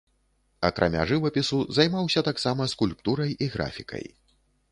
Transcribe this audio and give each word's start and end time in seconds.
Акрамя 0.69 1.03
жывапісу, 1.09 1.59
займаўся 1.79 2.25
таксама 2.29 2.69
скульптурай 2.73 3.31
і 3.47 3.53
графікай. 3.57 4.05